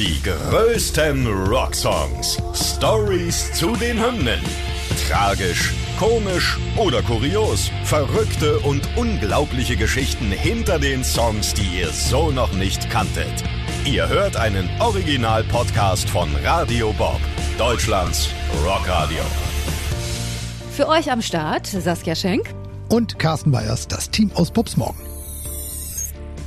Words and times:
Die 0.00 0.18
größten 0.22 1.26
Rocksongs. 1.26 2.38
Stories 2.54 3.52
zu 3.52 3.76
den 3.76 4.02
Hymnen. 4.02 4.40
Tragisch, 5.06 5.74
komisch 5.98 6.56
oder 6.78 7.02
kurios. 7.02 7.70
Verrückte 7.84 8.60
und 8.60 8.88
unglaubliche 8.96 9.76
Geschichten 9.76 10.32
hinter 10.32 10.78
den 10.78 11.04
Songs, 11.04 11.52
die 11.52 11.80
ihr 11.80 11.90
so 11.90 12.30
noch 12.30 12.50
nicht 12.54 12.88
kanntet. 12.88 13.44
Ihr 13.84 14.08
hört 14.08 14.38
einen 14.38 14.70
Original-Podcast 14.80 16.08
von 16.08 16.34
Radio 16.42 16.94
Bob, 16.94 17.20
Deutschlands 17.58 18.30
Rockradio. 18.64 19.20
Für 20.72 20.88
euch 20.88 21.12
am 21.12 21.20
Start 21.20 21.66
Saskia 21.66 22.14
Schenk 22.14 22.54
und 22.88 23.18
Carsten 23.18 23.52
Bayers, 23.52 23.86
das 23.86 24.10
Team 24.10 24.30
aus 24.32 24.50
Bobs 24.50 24.78
Morgen. 24.78 24.98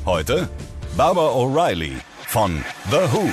Heute 0.08 0.50
Barbara 0.98 1.34
O'Reilly 1.34 1.94
von 2.34 2.66
The 2.90 3.06
Who. 3.12 3.30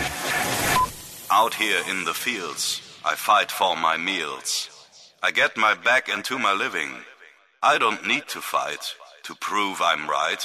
Out 1.30 1.54
here 1.54 1.80
in 1.90 2.04
the 2.04 2.12
fields, 2.12 2.82
I 3.02 3.16
fight 3.16 3.50
for 3.50 3.74
my 3.74 3.96
meals. 3.96 4.68
I 5.22 5.32
get 5.32 5.56
my 5.56 5.74
back 5.74 6.10
into 6.14 6.38
my 6.38 6.52
living. 6.52 6.90
I 7.62 7.78
don't 7.78 8.06
need 8.06 8.24
to 8.28 8.42
fight 8.42 8.94
to 9.22 9.34
prove 9.40 9.80
I'm 9.80 10.06
right. 10.06 10.42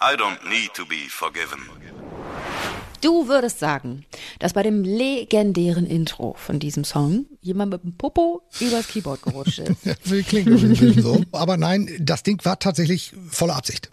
I 0.00 0.16
don't 0.16 0.48
need 0.48 0.72
to 0.76 0.86
be 0.86 1.10
forgiven. 1.10 1.60
Du 3.02 3.28
würdest 3.28 3.58
sagen, 3.58 4.06
dass 4.38 4.54
bei 4.54 4.62
dem 4.62 4.82
legendären 4.82 5.84
Intro 5.84 6.36
von 6.38 6.58
diesem 6.58 6.84
Song 6.84 7.26
jemand 7.42 7.70
mit 7.70 7.84
dem 7.84 7.98
Popo 7.98 8.40
übers 8.60 8.88
Keyboard 8.88 9.20
gerutscht 9.20 9.58
ist. 9.58 9.82
klingt 10.26 10.48
irgendwie 10.48 10.98
so. 11.02 11.22
Aber 11.32 11.58
nein, 11.58 11.94
das 12.00 12.22
Ding 12.22 12.42
war 12.46 12.58
tatsächlich 12.58 13.12
voller 13.30 13.56
Absicht. 13.56 13.90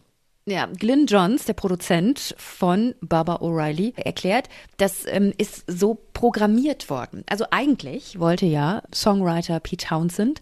Ja, 0.47 0.65
Glyn 0.67 1.07
Johns, 1.07 1.43
der 1.43 1.53
Produzent 1.53 2.33
von 2.37 2.95
Baba 3.01 3.35
O'Reilly, 3.41 3.93
erklärt, 3.97 4.47
das 4.77 5.03
ähm, 5.05 5.33
ist 5.37 5.65
so 5.67 5.99
programmiert 6.13 6.89
worden. 6.89 7.25
Also 7.29 7.43
eigentlich 7.51 8.17
wollte 8.17 8.45
ja 8.45 8.81
Songwriter 8.95 9.59
Pete 9.59 9.87
Townsend 9.87 10.39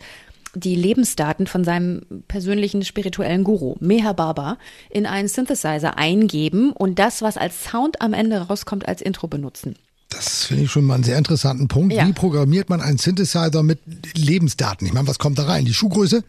die 0.54 0.76
Lebensdaten 0.76 1.48
von 1.48 1.64
seinem 1.64 2.04
persönlichen 2.28 2.86
spirituellen 2.86 3.44
Guru, 3.44 3.78
Meher 3.80 4.14
Baba, 4.14 4.60
in 4.92 5.08
einen 5.08 5.28
Synthesizer 5.28 5.98
eingeben 5.98 6.72
und 6.72 7.00
das, 7.00 7.24
was 7.24 7.36
als 7.36 7.64
Sound 7.64 8.00
am 8.00 8.14
Ende 8.14 8.38
rauskommt, 8.38 8.88
als 8.88 9.02
Intro 9.02 9.28
benutzen. 9.28 9.76
Das 10.10 10.46
finde 10.46 10.66
ich 10.66 10.72
schon 10.72 10.86
mal 10.86 10.94
einen 10.94 11.04
sehr 11.04 11.18
interessanten 11.18 11.68
Punkt. 11.68 11.96
Ja. 11.96 12.08
Wie 12.08 12.14
programmiert 12.14 12.70
man 12.70 12.80
einen 12.80 13.00
Synthesizer 13.00 13.64
mit 13.64 13.80
Lebensdaten? 14.16 14.86
Ich 14.86 14.94
meine, 14.94 15.08
was 15.08 15.18
kommt 15.18 15.40
da 15.40 15.46
rein? 15.46 15.66
Die 15.66 15.74
Schuhgröße? 15.74 16.24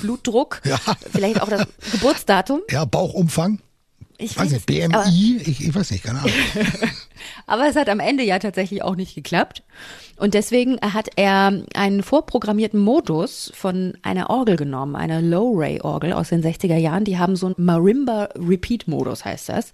Blutdruck, 0.00 0.60
ja. 0.64 0.78
vielleicht 1.12 1.42
auch 1.42 1.48
das 1.48 1.66
Geburtsdatum. 1.92 2.60
Ja, 2.70 2.84
Bauchumfang. 2.84 3.60
Ich 4.20 4.36
weiß 4.36 4.52
nicht, 4.52 4.66
BMI, 4.66 5.40
ich, 5.46 5.66
ich, 5.66 5.74
weiß 5.74 5.90
nicht, 5.92 6.04
keine 6.04 6.18
Ahnung. 6.18 6.32
aber 7.46 7.68
es 7.68 7.76
hat 7.76 7.88
am 7.88 8.00
Ende 8.00 8.22
ja 8.22 8.38
tatsächlich 8.38 8.82
auch 8.82 8.94
nicht 8.94 9.14
geklappt. 9.14 9.62
Und 10.16 10.34
deswegen 10.34 10.78
hat 10.80 11.08
er 11.16 11.64
einen 11.74 12.02
vorprogrammierten 12.02 12.78
Modus 12.78 13.50
von 13.54 13.96
einer 14.02 14.28
Orgel 14.28 14.56
genommen, 14.56 14.94
einer 14.94 15.22
Low-Ray-Orgel 15.22 16.12
aus 16.12 16.28
den 16.28 16.42
60er 16.42 16.76
Jahren. 16.76 17.04
Die 17.04 17.18
haben 17.18 17.34
so 17.36 17.46
einen 17.46 17.54
Marimba-Repeat-Modus, 17.58 19.24
heißt 19.24 19.48
das. 19.48 19.72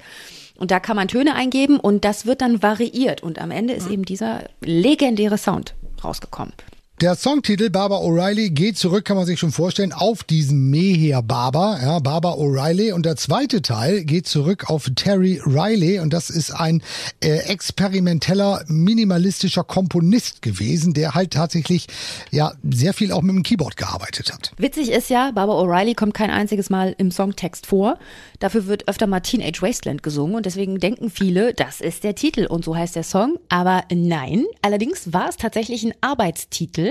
Und 0.56 0.70
da 0.70 0.78
kann 0.78 0.94
man 0.94 1.08
Töne 1.08 1.34
eingeben 1.34 1.80
und 1.80 2.04
das 2.04 2.24
wird 2.26 2.40
dann 2.40 2.62
variiert. 2.62 3.24
Und 3.24 3.40
am 3.40 3.50
Ende 3.50 3.74
ist 3.74 3.90
eben 3.90 4.04
dieser 4.04 4.44
legendäre 4.60 5.38
Sound 5.38 5.74
rausgekommen. 6.04 6.52
Der 7.02 7.14
Songtitel 7.14 7.68
Barbara 7.68 8.00
O'Reilly 8.00 8.48
geht 8.48 8.78
zurück, 8.78 9.04
kann 9.04 9.18
man 9.18 9.26
sich 9.26 9.38
schon 9.38 9.52
vorstellen, 9.52 9.92
auf 9.92 10.24
diesen 10.24 10.70
Meher 10.70 11.20
Barber, 11.20 11.78
ja, 11.82 11.98
Barbara 11.98 12.36
O'Reilly. 12.36 12.94
Und 12.94 13.04
der 13.04 13.16
zweite 13.16 13.60
Teil 13.60 14.02
geht 14.02 14.26
zurück 14.26 14.70
auf 14.70 14.88
Terry 14.94 15.38
Riley. 15.44 16.00
Und 16.00 16.14
das 16.14 16.30
ist 16.30 16.52
ein 16.52 16.82
äh, 17.22 17.36
experimenteller, 17.50 18.64
minimalistischer 18.68 19.62
Komponist 19.62 20.40
gewesen, 20.40 20.94
der 20.94 21.14
halt 21.14 21.34
tatsächlich 21.34 21.86
ja 22.30 22.54
sehr 22.66 22.94
viel 22.94 23.12
auch 23.12 23.20
mit 23.20 23.36
dem 23.36 23.42
Keyboard 23.42 23.76
gearbeitet 23.76 24.32
hat. 24.32 24.52
Witzig 24.56 24.90
ist 24.90 25.10
ja, 25.10 25.32
Barbara 25.32 25.60
O'Reilly 25.60 25.94
kommt 25.94 26.14
kein 26.14 26.30
einziges 26.30 26.70
Mal 26.70 26.94
im 26.96 27.10
Songtext 27.10 27.66
vor. 27.66 27.98
Dafür 28.38 28.68
wird 28.68 28.88
öfter 28.88 29.06
mal 29.06 29.20
Teenage 29.20 29.60
Wasteland 29.60 30.02
gesungen. 30.02 30.34
Und 30.34 30.46
deswegen 30.46 30.80
denken 30.80 31.10
viele, 31.10 31.52
das 31.52 31.82
ist 31.82 32.04
der 32.04 32.14
Titel 32.14 32.46
und 32.46 32.64
so 32.64 32.74
heißt 32.74 32.96
der 32.96 33.04
Song. 33.04 33.38
Aber 33.50 33.84
nein, 33.92 34.46
allerdings 34.62 35.12
war 35.12 35.28
es 35.28 35.36
tatsächlich 35.36 35.84
ein 35.84 35.92
Arbeitstitel 36.00 36.85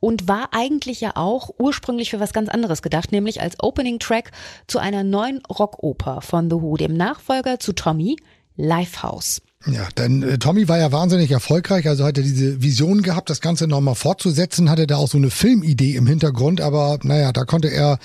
und 0.00 0.26
war 0.26 0.48
eigentlich 0.52 1.00
ja 1.00 1.12
auch 1.14 1.50
ursprünglich 1.58 2.10
für 2.10 2.20
was 2.20 2.32
ganz 2.32 2.48
anderes 2.48 2.82
gedacht, 2.82 3.12
nämlich 3.12 3.40
als 3.40 3.56
Opening 3.60 3.98
Track 3.98 4.32
zu 4.66 4.78
einer 4.78 5.04
neuen 5.04 5.42
Rockoper 5.46 6.20
von 6.20 6.50
The 6.50 6.56
Who, 6.56 6.76
dem 6.76 6.94
Nachfolger 6.94 7.60
zu 7.60 7.72
Tommy, 7.72 8.16
Lifehouse. 8.56 9.42
Ja, 9.66 9.88
denn 9.96 10.22
äh, 10.22 10.38
Tommy 10.38 10.68
war 10.68 10.78
ja 10.78 10.92
wahnsinnig 10.92 11.32
erfolgreich, 11.32 11.88
also 11.88 12.04
hat 12.04 12.16
er 12.16 12.22
diese 12.22 12.62
Vision 12.62 13.02
gehabt, 13.02 13.28
das 13.28 13.40
Ganze 13.40 13.66
nochmal 13.66 13.96
fortzusetzen, 13.96 14.70
hatte 14.70 14.86
da 14.86 14.96
auch 14.96 15.08
so 15.08 15.18
eine 15.18 15.30
Filmidee 15.30 15.96
im 15.96 16.06
Hintergrund, 16.06 16.60
aber 16.60 17.00
naja, 17.02 17.32
da 17.32 17.44
konnte 17.44 17.68
er 17.68 17.98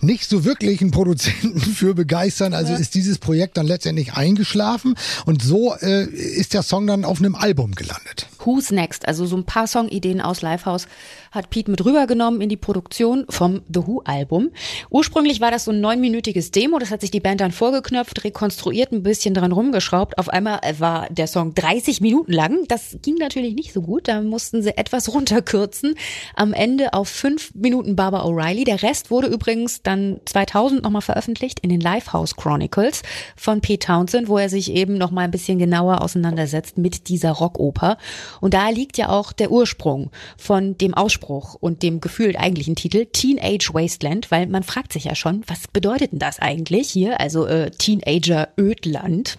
nicht 0.00 0.28
so 0.28 0.46
wirklich 0.46 0.80
einen 0.80 0.92
Produzenten 0.92 1.60
für 1.74 1.94
begeistern, 1.94 2.54
also 2.54 2.72
ja. 2.72 2.78
ist 2.78 2.94
dieses 2.94 3.18
Projekt 3.18 3.58
dann 3.58 3.66
letztendlich 3.66 4.14
eingeschlafen 4.14 4.94
und 5.26 5.42
so 5.42 5.74
äh, 5.74 6.04
ist 6.04 6.54
der 6.54 6.62
Song 6.62 6.86
dann 6.86 7.04
auf 7.04 7.18
einem 7.18 7.34
Album 7.34 7.74
gelandet. 7.74 8.28
Who's 8.44 8.70
Next, 8.70 9.06
also 9.08 9.26
so 9.26 9.36
ein 9.36 9.44
paar 9.44 9.66
Songideen 9.66 10.20
aus 10.20 10.42
Lifehouse 10.42 10.86
hat 11.32 11.50
Pete 11.50 11.70
mit 11.70 11.84
rübergenommen 11.84 12.40
in 12.40 12.48
die 12.48 12.56
Produktion 12.56 13.24
vom 13.28 13.62
The 13.72 13.86
Who-Album. 13.86 14.50
Ursprünglich 14.90 15.40
war 15.40 15.50
das 15.50 15.64
so 15.64 15.72
ein 15.72 15.80
neunminütiges 15.80 16.50
Demo, 16.50 16.78
das 16.78 16.90
hat 16.90 17.00
sich 17.00 17.10
die 17.10 17.20
Band 17.20 17.40
dann 17.40 17.52
vorgeknöpft, 17.52 18.24
rekonstruiert, 18.24 18.92
ein 18.92 19.02
bisschen 19.02 19.34
dran 19.34 19.52
rumgeschraubt. 19.52 20.18
Auf 20.18 20.28
einmal 20.28 20.60
war 20.78 21.08
der 21.10 21.26
Song 21.26 21.54
30 21.54 22.00
Minuten 22.00 22.32
lang. 22.32 22.66
Das 22.68 22.98
ging 23.02 23.16
natürlich 23.16 23.54
nicht 23.54 23.72
so 23.72 23.82
gut, 23.82 24.08
da 24.08 24.20
mussten 24.20 24.62
sie 24.62 24.76
etwas 24.76 25.12
runterkürzen. 25.12 25.94
Am 26.34 26.52
Ende 26.52 26.92
auf 26.92 27.08
fünf 27.08 27.54
Minuten 27.54 27.96
Barbara 27.96 28.24
O'Reilly. 28.24 28.64
Der 28.64 28.82
Rest 28.82 29.10
wurde 29.10 29.28
übrigens 29.28 29.82
dann 29.82 30.20
2000 30.24 30.82
nochmal 30.82 31.02
veröffentlicht 31.02 31.60
in 31.60 31.70
den 31.70 31.80
Lifehouse 31.80 32.36
Chronicles 32.36 33.02
von 33.36 33.60
Pete 33.60 33.86
Townsend, 33.86 34.28
wo 34.28 34.38
er 34.38 34.48
sich 34.48 34.72
eben 34.72 34.96
nochmal 34.98 35.24
ein 35.24 35.30
bisschen 35.30 35.58
genauer 35.58 36.02
auseinandersetzt 36.02 36.78
mit 36.78 37.08
dieser 37.08 37.32
Rockoper. 37.32 37.98
Und 38.40 38.54
da 38.54 38.68
liegt 38.68 38.98
ja 38.98 39.08
auch 39.08 39.32
der 39.32 39.50
Ursprung 39.50 40.10
von 40.36 40.76
dem 40.78 40.94
Ausspruch 40.94 41.54
und 41.54 41.82
dem 41.82 42.00
gefühlt 42.00 42.38
eigentlichen 42.38 42.76
Titel 42.76 43.06
Teenage 43.06 43.70
Wasteland, 43.72 44.30
weil 44.30 44.46
man 44.46 44.62
fragt 44.62 44.92
sich 44.92 45.04
ja 45.04 45.14
schon, 45.14 45.42
was 45.46 45.68
bedeutet 45.68 46.12
denn 46.12 46.18
das 46.18 46.40
eigentlich 46.40 46.90
hier? 46.90 47.20
Also 47.20 47.46
äh, 47.46 47.70
Teenager 47.70 48.48
Ödland. 48.58 49.38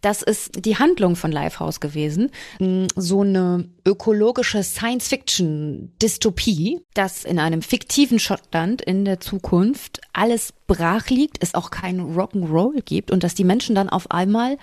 Das 0.00 0.22
ist 0.22 0.64
die 0.64 0.78
Handlung 0.78 1.14
von 1.14 1.30
Lifehouse 1.30 1.80
gewesen. 1.80 2.30
Mm, 2.58 2.86
so 2.96 3.20
eine 3.20 3.68
ökologische 3.84 4.62
Science-Fiction-Dystopie, 4.62 6.80
dass 6.94 7.24
in 7.24 7.38
einem 7.38 7.60
fiktiven 7.60 8.18
Schottland 8.18 8.80
in 8.80 9.04
der 9.04 9.20
Zukunft 9.20 10.00
alles 10.14 10.54
brach 10.66 11.10
liegt, 11.10 11.42
es 11.42 11.54
auch 11.54 11.70
kein 11.70 12.00
Rock'n'Roll 12.00 12.80
gibt 12.82 13.10
und 13.10 13.22
dass 13.24 13.34
die 13.34 13.44
Menschen 13.44 13.74
dann 13.74 13.90
auf 13.90 14.10
einmal 14.10 14.56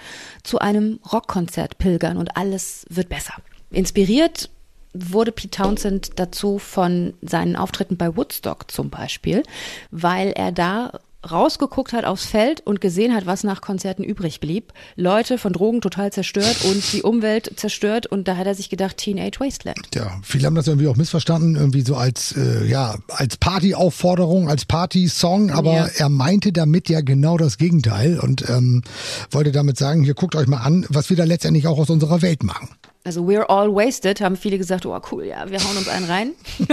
zu 0.44 0.58
einem 0.58 1.00
Rockkonzert 1.12 1.78
pilgern 1.78 2.18
und 2.18 2.36
alles 2.36 2.88
wird 2.90 3.10
besser. 3.10 3.36
Inspiriert 3.72 4.50
wurde 4.94 5.32
Pete 5.32 5.62
Townsend 5.62 6.12
dazu 6.16 6.60
von 6.60 7.14
seinen 7.22 7.56
Auftritten 7.56 7.98
bei 7.98 8.16
Woodstock 8.16 8.72
zum 8.72 8.90
Beispiel, 8.90 9.44
weil 9.92 10.32
er 10.32 10.52
da 10.52 10.92
rausgeguckt 11.30 11.94
hat 11.94 12.06
aufs 12.06 12.26
Feld 12.26 12.62
und 12.62 12.80
gesehen 12.80 13.14
hat, 13.14 13.26
was 13.26 13.44
nach 13.44 13.60
Konzerten 13.62 14.04
übrig 14.04 14.40
blieb. 14.40 14.72
Leute 14.96 15.38
von 15.38 15.52
Drogen 15.52 15.82
total 15.82 16.12
zerstört 16.12 16.64
und 16.66 16.94
die 16.94 17.02
Umwelt 17.02 17.52
zerstört 17.58 18.08
und 18.08 18.28
da 18.28 18.38
hat 18.38 18.48
er 18.48 18.56
sich 18.56 18.70
gedacht, 18.70 18.98
Teenage 18.98 19.40
Wasteland. 19.40 19.90
Ja, 19.94 20.20
viele 20.24 20.46
haben 20.46 20.56
das 20.56 20.68
irgendwie 20.68 20.88
auch 20.88 20.96
missverstanden, 20.96 21.56
irgendwie 21.56 21.82
so 21.82 21.96
als, 21.96 22.34
äh, 22.38 22.66
ja, 22.66 22.96
als 23.10 23.38
Partyaufforderung, 23.38 24.48
als 24.48 24.66
Party-Song, 24.66 25.52
aber 25.52 25.74
ja. 25.74 25.88
er 25.98 26.10
meinte 26.10 26.54
damit 26.54 26.88
ja 26.88 27.02
genau 27.02 27.38
das 27.38 27.58
Gegenteil 27.58 28.20
und 28.20 28.48
ähm, 28.50 28.84
wollte 29.32 29.52
damit 29.52 29.78
sagen, 29.78 30.04
hier 30.04 30.14
guckt 30.14 30.36
euch 30.36 30.48
mal 30.48 30.62
an, 30.62 30.86
was 30.90 31.10
wir 31.10 31.18
da 31.18 31.24
letztendlich 31.24 31.68
auch 31.68 31.78
aus 31.78 31.90
unserer 31.90 32.22
Welt 32.22 32.44
machen. 32.44 32.70
Also 33.08 33.22
We're 33.22 33.46
All 33.48 33.74
Wasted, 33.74 34.20
haben 34.20 34.36
viele 34.36 34.58
gesagt, 34.58 34.86
oh 34.86 35.00
cool, 35.14 35.24
ja, 35.24 35.50
wir 35.50 35.64
hauen 35.64 35.78
uns 35.78 35.88
einen 35.88 36.08
rein. 36.08 36.34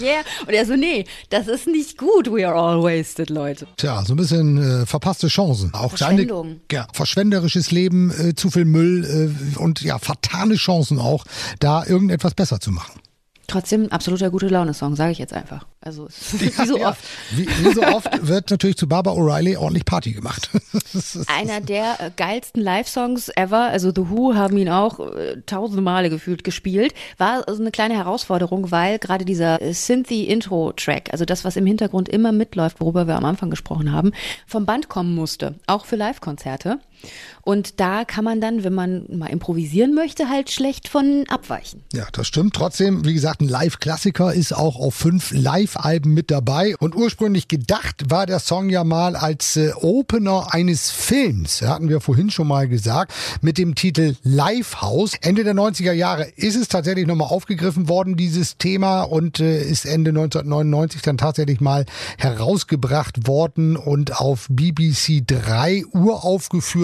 yeah. 0.00 0.20
Und 0.46 0.52
er 0.52 0.64
so, 0.64 0.76
nee, 0.76 1.04
das 1.30 1.48
ist 1.48 1.66
nicht 1.66 1.98
gut, 1.98 2.28
We're 2.28 2.52
All 2.52 2.80
Wasted, 2.80 3.28
Leute. 3.28 3.66
Tja, 3.76 4.04
so 4.04 4.14
ein 4.14 4.18
bisschen 4.18 4.82
äh, 4.82 4.86
verpasste 4.86 5.26
Chancen. 5.26 5.74
Auch 5.74 5.88
Verschwendung. 5.88 6.46
Seine, 6.46 6.60
ja, 6.70 6.86
verschwenderisches 6.92 7.72
Leben, 7.72 8.12
äh, 8.12 8.36
zu 8.36 8.50
viel 8.50 8.66
Müll 8.66 9.04
äh, 9.04 9.58
und 9.58 9.80
ja, 9.80 9.98
fatale 9.98 10.54
Chancen 10.54 11.00
auch, 11.00 11.24
da 11.58 11.84
irgendetwas 11.84 12.34
besser 12.34 12.60
zu 12.60 12.70
machen. 12.70 13.00
Trotzdem 13.48 13.82
ein 13.82 13.90
absoluter 13.90 14.30
gute 14.30 14.46
Laune-Song, 14.46 14.94
sage 14.94 15.10
ich 15.10 15.18
jetzt 15.18 15.32
einfach. 15.32 15.66
Also 15.88 16.08
wie 16.32 16.66
so 16.66 16.78
ja, 16.78 16.90
oft. 16.90 17.00
Wie, 17.30 17.46
wie, 17.46 17.72
so 17.72 17.82
oft 17.82 18.26
wird 18.26 18.50
natürlich 18.50 18.76
zu 18.76 18.86
Barbara 18.86 19.16
O'Reilly 19.16 19.56
ordentlich 19.56 19.84
Party 19.84 20.12
gemacht. 20.12 20.50
Einer 21.26 21.60
der 21.60 21.96
äh, 22.00 22.10
geilsten 22.14 22.62
Live-Songs 22.62 23.30
ever. 23.36 23.62
Also 23.62 23.90
The 23.94 24.10
Who 24.10 24.34
haben 24.34 24.56
ihn 24.58 24.68
auch 24.68 25.00
äh, 25.00 25.40
tausende 25.46 25.82
Male 25.82 26.10
gefühlt 26.10 26.44
gespielt. 26.44 26.92
War 27.16 27.48
also 27.48 27.62
eine 27.62 27.70
kleine 27.70 27.94
Herausforderung, 27.94 28.70
weil 28.70 28.98
gerade 28.98 29.24
dieser 29.24 29.62
äh, 29.62 29.72
Synthy-Intro-Track, 29.72 31.08
also 31.12 31.24
das, 31.24 31.44
was 31.44 31.56
im 31.56 31.66
Hintergrund 31.66 32.08
immer 32.08 32.32
mitläuft, 32.32 32.80
worüber 32.80 33.06
wir 33.06 33.16
am 33.16 33.24
Anfang 33.24 33.50
gesprochen 33.50 33.92
haben, 33.92 34.12
vom 34.46 34.66
Band 34.66 34.88
kommen 34.88 35.14
musste. 35.14 35.54
Auch 35.66 35.86
für 35.86 35.96
Live-Konzerte. 35.96 36.80
Und 37.42 37.80
da 37.80 38.04
kann 38.04 38.24
man 38.24 38.42
dann, 38.42 38.62
wenn 38.62 38.74
man 38.74 39.06
mal 39.08 39.28
improvisieren 39.28 39.94
möchte, 39.94 40.28
halt 40.28 40.50
schlecht 40.50 40.86
von 40.86 41.24
abweichen. 41.28 41.82
Ja, 41.94 42.06
das 42.12 42.26
stimmt. 42.26 42.54
Trotzdem, 42.54 43.06
wie 43.06 43.14
gesagt, 43.14 43.40
ein 43.40 43.48
Live-Klassiker 43.48 44.34
ist 44.34 44.52
auch 44.52 44.76
auf 44.76 44.94
fünf 44.94 45.32
Live-Alben 45.32 46.12
mit 46.12 46.30
dabei. 46.30 46.76
Und 46.78 46.94
ursprünglich 46.94 47.48
gedacht 47.48 48.10
war 48.10 48.26
der 48.26 48.38
Song 48.38 48.68
ja 48.68 48.84
mal 48.84 49.16
als 49.16 49.56
äh, 49.56 49.72
Opener 49.80 50.52
eines 50.52 50.90
Films, 50.90 51.62
hatten 51.62 51.88
wir 51.88 52.00
vorhin 52.00 52.30
schon 52.30 52.48
mal 52.48 52.68
gesagt, 52.68 53.14
mit 53.40 53.56
dem 53.56 53.74
Titel 53.74 54.16
Lifehouse. 54.22 55.14
Ende 55.22 55.42
der 55.42 55.54
90er 55.54 55.92
Jahre 55.92 56.28
ist 56.36 56.56
es 56.56 56.68
tatsächlich 56.68 57.06
nochmal 57.06 57.28
aufgegriffen 57.28 57.88
worden, 57.88 58.16
dieses 58.16 58.58
Thema, 58.58 59.02
und 59.02 59.40
äh, 59.40 59.62
ist 59.62 59.86
Ende 59.86 60.10
1999 60.10 61.00
dann 61.00 61.16
tatsächlich 61.16 61.62
mal 61.62 61.86
herausgebracht 62.18 63.26
worden 63.26 63.76
und 63.76 64.20
auf 64.20 64.48
BBC 64.50 65.26
3 65.26 65.84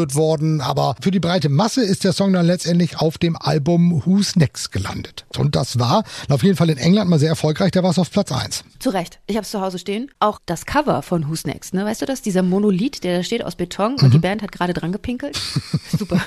uraufgeführt 0.04 0.14
worden. 0.14 0.60
Aber 0.60 0.96
für 1.00 1.10
die 1.10 1.20
breite 1.20 1.48
Masse 1.48 1.82
ist 1.82 2.04
der 2.04 2.12
Song 2.12 2.32
dann 2.32 2.46
letztendlich 2.46 2.98
auf 2.98 3.18
dem 3.18 3.36
Album 3.36 4.02
Who's 4.04 4.36
Next 4.36 4.72
gelandet. 4.72 5.24
Und 5.36 5.56
das 5.56 5.78
war 5.78 6.04
auf 6.28 6.42
jeden 6.42 6.56
Fall 6.56 6.70
in 6.70 6.78
England 6.78 7.10
mal 7.10 7.18
sehr 7.18 7.30
erfolgreich, 7.30 7.70
da 7.72 7.82
war 7.82 7.90
es 7.90 7.98
auf 7.98 8.10
Platz 8.10 8.32
1. 8.32 8.64
Zu 8.78 8.90
Recht. 8.90 9.20
Ich 9.26 9.36
habe 9.36 9.44
es 9.44 9.50
zu 9.50 9.60
Hause 9.60 9.78
stehen. 9.78 10.10
Auch 10.20 10.38
das 10.46 10.66
Cover 10.66 11.02
von 11.02 11.28
Who's 11.28 11.44
Next, 11.44 11.74
ne? 11.74 11.84
Weißt 11.84 12.02
du 12.02 12.06
das? 12.06 12.22
Dieser 12.22 12.42
Monolith, 12.42 13.02
der 13.02 13.18
da 13.18 13.22
steht 13.22 13.44
aus 13.44 13.56
Beton 13.56 13.94
und 13.94 14.02
mhm. 14.02 14.10
die 14.10 14.18
Band 14.18 14.42
hat 14.42 14.52
gerade 14.52 14.74
dran 14.74 14.92
gepinkelt. 14.92 15.40
Super. 15.98 16.20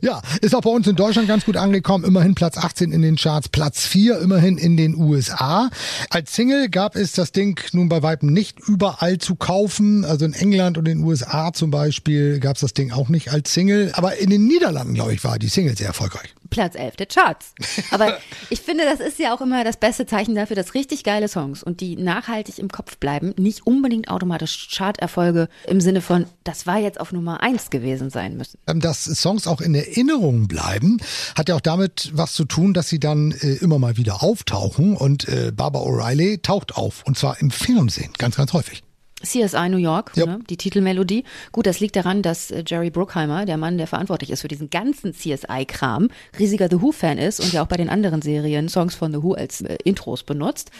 ja, 0.00 0.22
ist 0.40 0.54
auch 0.54 0.62
bei 0.62 0.70
uns 0.70 0.86
in 0.86 0.96
Deutschland 0.96 1.28
ganz 1.28 1.44
gut 1.44 1.56
angekommen. 1.56 2.04
Immerhin 2.04 2.34
Platz 2.34 2.56
18 2.56 2.92
in 2.92 3.02
den 3.02 3.16
Charts, 3.16 3.48
Platz 3.48 3.86
4 3.86 4.20
immerhin 4.20 4.58
in 4.58 4.76
den 4.76 4.96
USA. 4.96 5.70
Als 6.10 6.34
Single 6.34 6.68
gab 6.68 6.96
es 6.96 7.12
das 7.12 7.32
Ding 7.32 7.60
nun 7.72 7.88
bei 7.88 8.02
Weitem 8.02 8.32
nicht 8.32 8.60
überall 8.60 9.18
zu 9.18 9.34
kaufen. 9.34 10.04
Also 10.04 10.24
in 10.24 10.32
England 10.32 10.78
und 10.78 10.88
in 10.88 10.98
den 10.98 11.04
USA 11.06 11.52
zum 11.52 11.70
Beispiel 11.74 12.38
gab 12.38 12.54
es 12.54 12.60
das 12.60 12.72
Ding 12.72 12.92
auch 12.92 13.08
nicht 13.08 13.32
als 13.32 13.52
Single. 13.52 13.90
Aber 13.94 14.16
in 14.18 14.30
den 14.30 14.46
Niederlanden, 14.46 14.94
glaube 14.94 15.12
ich, 15.12 15.24
war 15.24 15.40
die 15.40 15.48
Single 15.48 15.76
sehr 15.76 15.88
erfolgreich. 15.88 16.32
Platz 16.54 16.76
11 16.76 16.94
der 16.94 17.06
Charts. 17.06 17.52
Aber 17.90 18.16
ich 18.48 18.60
finde, 18.60 18.84
das 18.84 19.00
ist 19.00 19.18
ja 19.18 19.34
auch 19.34 19.40
immer 19.40 19.64
das 19.64 19.76
beste 19.76 20.06
Zeichen 20.06 20.36
dafür, 20.36 20.54
dass 20.54 20.74
richtig 20.74 21.02
geile 21.02 21.26
Songs 21.26 21.64
und 21.64 21.80
die 21.80 21.96
nachhaltig 21.96 22.60
im 22.60 22.68
Kopf 22.68 22.96
bleiben, 22.98 23.34
nicht 23.36 23.66
unbedingt 23.66 24.08
automatisch 24.08 24.68
Charterfolge 24.72 25.48
im 25.66 25.80
Sinne 25.80 26.00
von, 26.00 26.26
das 26.44 26.64
war 26.64 26.78
jetzt 26.78 27.00
auf 27.00 27.10
Nummer 27.10 27.42
1 27.42 27.70
gewesen 27.70 28.08
sein 28.08 28.36
müssen. 28.36 28.58
Ähm, 28.68 28.78
dass 28.78 29.02
Songs 29.04 29.48
auch 29.48 29.60
in 29.60 29.74
Erinnerung 29.74 30.46
bleiben, 30.46 30.98
hat 31.34 31.48
ja 31.48 31.56
auch 31.56 31.60
damit 31.60 32.12
was 32.14 32.34
zu 32.34 32.44
tun, 32.44 32.72
dass 32.72 32.88
sie 32.88 33.00
dann 33.00 33.32
äh, 33.32 33.54
immer 33.54 33.80
mal 33.80 33.96
wieder 33.96 34.22
auftauchen 34.22 34.96
und 34.96 35.26
äh, 35.28 35.50
Barbara 35.50 35.82
O'Reilly 35.84 36.40
taucht 36.40 36.76
auf 36.76 37.02
und 37.04 37.18
zwar 37.18 37.40
im 37.40 37.50
Fernsehen, 37.50 38.12
ganz, 38.16 38.36
ganz 38.36 38.52
häufig. 38.52 38.83
CSI 39.24 39.68
New 39.68 39.78
York, 39.78 40.12
ja. 40.14 40.26
ne, 40.26 40.40
die 40.48 40.56
Titelmelodie. 40.56 41.24
Gut, 41.52 41.66
das 41.66 41.80
liegt 41.80 41.96
daran, 41.96 42.22
dass 42.22 42.50
äh, 42.50 42.62
Jerry 42.66 42.90
Bruckheimer, 42.90 43.46
der 43.46 43.56
Mann, 43.56 43.78
der 43.78 43.86
verantwortlich 43.86 44.30
ist 44.30 44.42
für 44.42 44.48
diesen 44.48 44.70
ganzen 44.70 45.12
CSI-Kram, 45.12 46.08
riesiger 46.38 46.68
The 46.70 46.80
Who-Fan 46.80 47.18
ist 47.18 47.40
und 47.40 47.52
ja 47.52 47.62
auch 47.62 47.68
bei 47.68 47.76
den 47.76 47.88
anderen 47.88 48.22
Serien 48.22 48.68
Songs 48.68 48.94
von 48.94 49.12
The 49.12 49.22
Who 49.22 49.34
als 49.34 49.62
äh, 49.62 49.76
Intros 49.84 50.22
benutzt. 50.22 50.70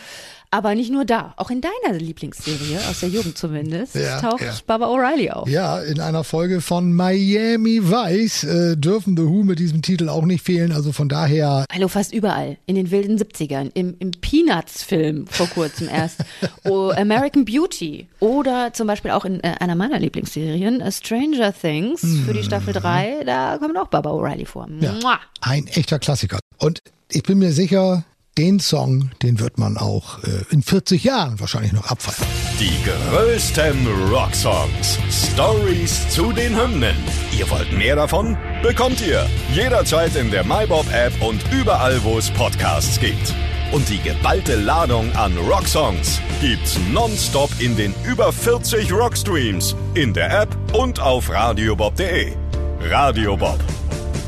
Aber 0.54 0.76
nicht 0.76 0.92
nur 0.92 1.04
da, 1.04 1.34
auch 1.36 1.50
in 1.50 1.60
deiner 1.60 1.98
Lieblingsserie, 1.98 2.78
aus 2.88 3.00
der 3.00 3.08
Jugend 3.08 3.36
zumindest, 3.36 3.96
ja, 3.96 4.20
taucht 4.20 4.40
ja. 4.40 4.54
Barbara 4.68 4.92
O'Reilly 4.92 5.30
auf. 5.30 5.48
Ja, 5.48 5.80
in 5.80 5.98
einer 5.98 6.22
Folge 6.22 6.60
von 6.60 6.92
Miami 6.92 7.82
Vice 7.82 8.44
äh, 8.44 8.76
dürfen 8.76 9.16
The 9.16 9.24
Who 9.24 9.42
mit 9.42 9.58
diesem 9.58 9.82
Titel 9.82 10.08
auch 10.08 10.24
nicht 10.24 10.44
fehlen. 10.44 10.70
Also 10.70 10.92
von 10.92 11.08
daher. 11.08 11.64
Hallo, 11.72 11.88
fast 11.88 12.14
überall. 12.14 12.56
In 12.66 12.76
den 12.76 12.92
wilden 12.92 13.18
70ern, 13.18 13.72
im, 13.74 13.96
im 13.98 14.12
Peanuts-Film 14.12 15.26
vor 15.26 15.48
kurzem 15.48 15.88
erst. 15.88 16.20
oh, 16.66 16.92
American 16.96 17.44
Beauty. 17.44 18.06
Oder 18.20 18.72
zum 18.72 18.86
Beispiel 18.86 19.10
auch 19.10 19.24
in 19.24 19.42
äh, 19.42 19.56
einer 19.58 19.74
meiner 19.74 19.98
Lieblingsserien, 19.98 20.80
äh, 20.80 20.92
Stranger 20.92 21.52
Things, 21.52 22.06
für 22.24 22.32
die 22.32 22.44
Staffel 22.44 22.74
3. 22.74 23.22
Mhm. 23.22 23.26
Da 23.26 23.58
kommt 23.58 23.76
auch 23.76 23.88
Barbara 23.88 24.14
O'Reilly 24.14 24.46
vor. 24.46 24.68
Ja, 24.78 25.18
ein 25.40 25.66
echter 25.66 25.98
Klassiker. 25.98 26.38
Und 26.58 26.78
ich 27.10 27.24
bin 27.24 27.38
mir 27.38 27.50
sicher, 27.50 28.04
den 28.36 28.60
Song, 28.60 29.10
den 29.22 29.38
wird 29.40 29.58
man 29.58 29.76
auch 29.76 30.22
äh, 30.25 30.44
in 30.50 30.62
40 30.62 31.04
Jahren 31.04 31.38
wahrscheinlich 31.40 31.72
noch 31.72 31.86
abfeiern. 31.86 32.28
Die 32.58 32.72
größten 32.84 33.86
Rocksongs. 34.10 34.98
Stories 35.10 36.08
zu 36.10 36.32
den 36.32 36.56
Hymnen. 36.56 36.96
Ihr 37.36 37.48
wollt 37.50 37.72
mehr 37.72 37.96
davon? 37.96 38.36
Bekommt 38.62 39.00
ihr 39.00 39.26
jederzeit 39.52 40.16
in 40.16 40.31
der 40.31 40.44
MyBob-App 40.44 41.12
und 41.22 41.40
überall, 41.52 42.02
wo 42.04 42.19
es 42.19 42.31
Podcasts 42.31 42.98
gibt. 42.98 43.34
Und 43.72 43.88
die 43.88 43.98
geballte 43.98 44.56
Ladung 44.56 45.10
an 45.16 45.36
Rocksongs 45.36 46.20
gibt's 46.40 46.78
nonstop 46.92 47.50
in 47.58 47.76
den 47.76 47.94
über 48.04 48.32
40 48.32 48.92
Rockstreams, 48.92 49.75
in 49.94 50.12
der 50.12 50.42
App 50.42 50.56
und 50.72 51.00
auf 51.00 51.31
radiobob.de. 51.31 52.32
Radio 52.81 53.36
Bob. 53.36 53.58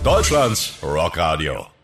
Deutschlands 0.03 0.75
Rockradio. 0.83 1.76